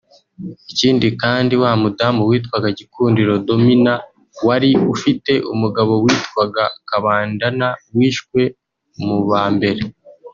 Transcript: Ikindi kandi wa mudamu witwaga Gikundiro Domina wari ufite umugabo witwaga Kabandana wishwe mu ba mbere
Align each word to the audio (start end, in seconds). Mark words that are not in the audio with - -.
Ikindi 0.71 1.07
kandi 1.21 1.53
wa 1.63 1.71
mudamu 1.81 2.21
witwaga 2.29 2.69
Gikundiro 2.77 3.33
Domina 3.47 3.93
wari 4.47 4.69
ufite 4.93 5.31
umugabo 5.53 5.93
witwaga 6.05 6.63
Kabandana 6.89 7.67
wishwe 7.95 8.41
mu 9.05 9.17
ba 9.29 9.43
mbere 9.55 9.81